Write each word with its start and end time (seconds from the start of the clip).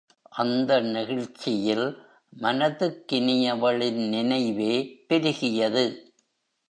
அந்த 0.31 0.81
நெகிழ்ச்சியில் 0.81 1.85
மனதுக்கினியவளின் 2.41 4.01
நினைவே 4.09 4.73
பெருகியது. 5.07 5.85